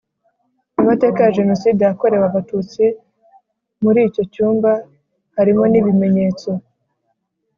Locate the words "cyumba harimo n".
4.33-5.73